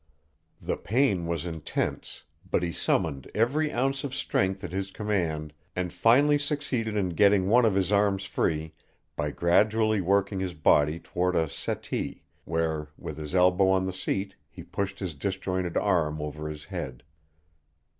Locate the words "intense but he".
1.45-2.71